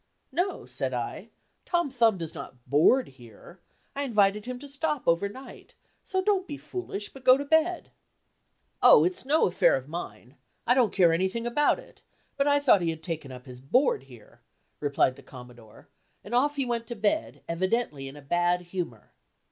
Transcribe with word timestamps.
"No," 0.31 0.65
said 0.65 0.95
I, 0.95 1.29
"Tom 1.63 1.91
Thumb 1.91 2.17
does 2.17 2.33
not 2.33 2.65
board 2.67 3.07
here. 3.07 3.59
I 3.95 4.01
invited 4.01 4.45
him 4.45 4.57
to 4.57 4.67
stop 4.67 5.07
over 5.07 5.29
night, 5.29 5.75
so 6.03 6.23
don't 6.23 6.47
be 6.47 6.57
foolish, 6.57 7.09
but 7.09 7.23
go 7.23 7.37
to 7.37 7.45
bed." 7.45 7.91
"Oh, 8.81 9.03
it's 9.03 9.25
no 9.27 9.45
affair 9.45 9.75
of 9.75 9.87
mine. 9.87 10.37
I 10.65 10.73
don't 10.73 10.91
care 10.91 11.13
anything 11.13 11.45
about 11.45 11.77
it; 11.77 12.01
but 12.35 12.47
I 12.47 12.59
thought 12.59 12.81
he 12.81 12.89
had 12.89 13.03
taken 13.03 13.31
up 13.31 13.45
his 13.45 13.61
board 13.61 14.01
here," 14.01 14.41
replied 14.79 15.17
the 15.17 15.21
Commodore, 15.21 15.87
and 16.23 16.33
off 16.33 16.55
he 16.55 16.65
went 16.65 16.87
to 16.87 16.95
bed, 16.95 17.43
evidently 17.47 18.07
in 18.07 18.15
a 18.15 18.23
bad 18.23 18.61
humor. 18.61 19.11